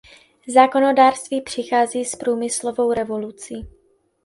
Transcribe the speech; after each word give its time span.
Zákonodárství 0.47 1.41
přichází 1.41 2.05
s 2.05 2.15
průmyslovou 2.15 2.93
revolucí. 2.93 3.67